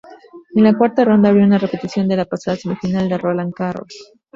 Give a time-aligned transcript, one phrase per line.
[0.55, 3.95] En la cuarta ronda habría un repetición de la pasada semifinal de Roland Garros.